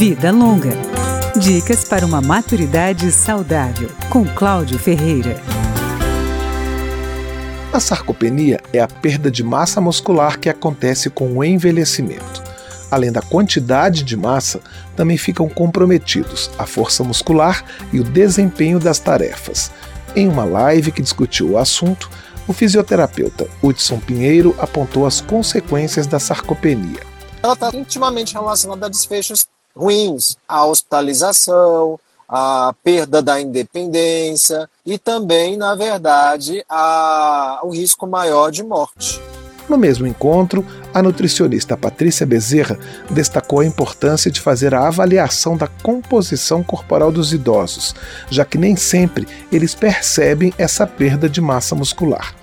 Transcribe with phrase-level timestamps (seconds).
[0.00, 0.70] Vida Longa.
[1.38, 5.38] Dicas para uma maturidade saudável, com Cláudio Ferreira.
[7.70, 12.42] A sarcopenia é a perda de massa muscular que acontece com o envelhecimento.
[12.90, 14.62] Além da quantidade de massa,
[14.96, 17.62] também ficam comprometidos a força muscular
[17.92, 19.70] e o desempenho das tarefas.
[20.16, 22.08] Em uma live que discutiu o assunto,
[22.48, 27.00] o fisioterapeuta Hudson Pinheiro apontou as consequências da sarcopenia.
[27.42, 31.98] Ela está intimamente relacionada a desfechos ruins, a hospitalização,
[32.28, 39.20] a perda da independência e também, na verdade, a, o risco maior de morte.
[39.68, 45.66] No mesmo encontro, a nutricionista Patrícia Bezerra destacou a importância de fazer a avaliação da
[45.66, 47.94] composição corporal dos idosos,
[48.28, 52.34] já que nem sempre eles percebem essa perda de massa muscular.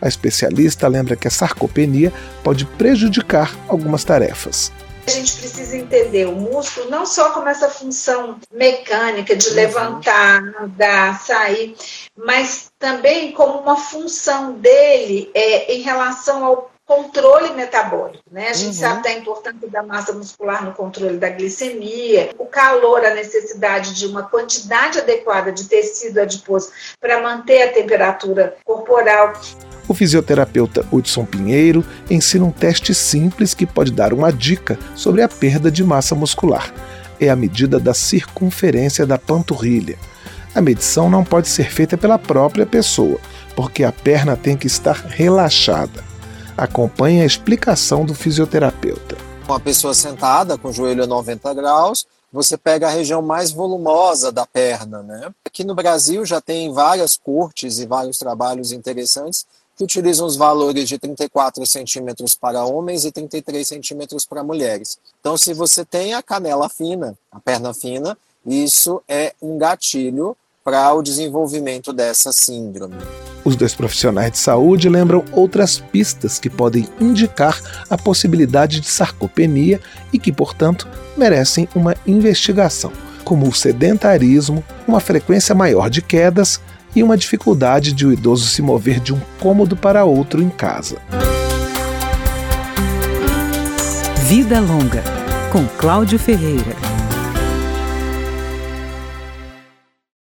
[0.00, 2.12] A especialista lembra que a sarcopenia
[2.44, 4.72] pode prejudicar algumas tarefas
[5.08, 9.54] a gente precisa entender o músculo não só como essa função mecânica de uhum.
[9.54, 11.74] levantar, andar, sair,
[12.16, 18.48] mas também como uma função dele é, em relação ao controle metabólico, né?
[18.48, 18.80] A gente uhum.
[18.80, 24.06] sabe da importância da massa muscular no controle da glicemia, o calor, a necessidade de
[24.06, 29.34] uma quantidade adequada de tecido adiposo para manter a temperatura corporal.
[29.88, 35.28] O fisioterapeuta Hudson Pinheiro ensina um teste simples que pode dar uma dica sobre a
[35.28, 36.74] perda de massa muscular.
[37.18, 39.98] É a medida da circunferência da panturrilha.
[40.54, 43.18] A medição não pode ser feita pela própria pessoa,
[43.56, 46.04] porque a perna tem que estar relaxada.
[46.54, 49.16] Acompanhe a explicação do fisioterapeuta.
[49.48, 54.30] Uma pessoa sentada com o joelho a 90 graus, você pega a região mais volumosa
[54.30, 55.30] da perna, né?
[55.46, 59.46] Aqui no Brasil já tem várias cortes e vários trabalhos interessantes
[59.78, 64.98] que utilizam os valores de 34 centímetros para homens e 33 centímetros para mulheres.
[65.20, 70.92] Então, se você tem a canela fina, a perna fina, isso é um gatilho para
[70.92, 72.96] o desenvolvimento dessa síndrome.
[73.44, 79.80] Os dois profissionais de saúde lembram outras pistas que podem indicar a possibilidade de sarcopenia
[80.12, 82.92] e que, portanto, merecem uma investigação,
[83.24, 86.60] como o sedentarismo, uma frequência maior de quedas
[86.94, 90.98] e uma dificuldade de o idoso se mover de um cômodo para outro em casa.
[94.26, 95.02] Vida Longa,
[95.50, 96.97] com Cláudio Ferreira.